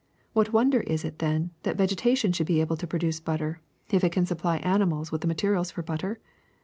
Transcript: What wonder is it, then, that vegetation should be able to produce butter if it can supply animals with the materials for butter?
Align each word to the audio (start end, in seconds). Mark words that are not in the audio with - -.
What 0.33 0.51
wonder 0.51 0.79
is 0.79 1.05
it, 1.05 1.19
then, 1.19 1.51
that 1.61 1.77
vegetation 1.77 2.31
should 2.31 2.47
be 2.47 2.59
able 2.59 2.75
to 2.75 2.87
produce 2.87 3.19
butter 3.19 3.61
if 3.91 4.03
it 4.03 4.11
can 4.11 4.25
supply 4.25 4.57
animals 4.57 5.11
with 5.11 5.21
the 5.21 5.27
materials 5.27 5.69
for 5.69 5.83
butter? 5.83 6.19